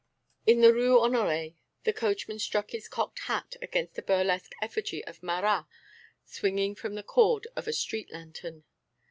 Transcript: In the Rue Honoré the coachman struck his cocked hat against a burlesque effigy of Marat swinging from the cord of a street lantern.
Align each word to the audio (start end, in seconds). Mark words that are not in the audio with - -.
In 0.47 0.61
the 0.61 0.73
Rue 0.73 0.97
Honoré 0.97 1.57
the 1.83 1.93
coachman 1.93 2.39
struck 2.39 2.71
his 2.71 2.87
cocked 2.87 3.19
hat 3.25 3.55
against 3.61 3.99
a 3.99 4.01
burlesque 4.01 4.49
effigy 4.59 5.05
of 5.05 5.21
Marat 5.21 5.67
swinging 6.25 6.73
from 6.73 6.95
the 6.95 7.03
cord 7.03 7.45
of 7.55 7.67
a 7.67 7.71
street 7.73 8.11
lantern. 8.11 8.63